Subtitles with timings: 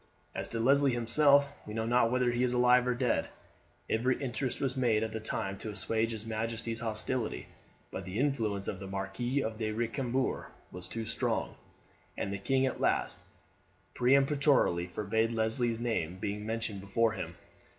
[0.33, 3.29] As to Leslie himself, we know not whether he be alive or dead.
[3.87, 7.45] Every interest was made at the time to assuage his majesty's hostility,
[7.91, 11.53] but the influence of the Marquis of Recambours was too strong,
[12.17, 13.19] and the king at last
[13.93, 17.35] peremptorily forbade Leslie's name being mentioned before him.